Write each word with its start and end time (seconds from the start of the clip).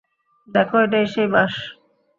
দেখ, 0.49 0.69
এটাই 0.79 1.05
সেই 1.13 1.27
বাস। 1.33 1.53